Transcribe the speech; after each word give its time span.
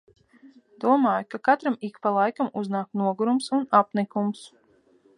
Domāju, 0.85 1.27
ka 1.35 1.41
katram 1.49 1.77
ik 1.89 2.01
pa 2.07 2.15
laikam 2.17 2.51
uznāk 2.63 2.91
nogurums 3.05 3.55
un 3.59 3.65
apnikums. 3.85 4.47